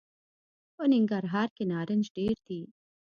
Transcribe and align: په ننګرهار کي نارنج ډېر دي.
په 0.75 0.83
ننګرهار 0.91 1.47
کي 1.55 1.63
نارنج 1.71 2.05
ډېر 2.17 2.35
دي. 2.47 2.61